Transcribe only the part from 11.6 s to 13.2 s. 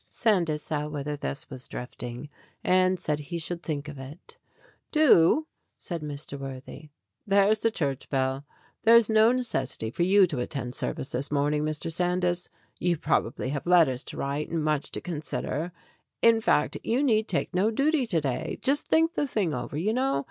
Mr. Sandys. You